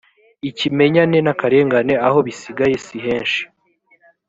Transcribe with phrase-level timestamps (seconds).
[0.49, 3.41] ikimenyane n akarengane aho bisigaye si henshi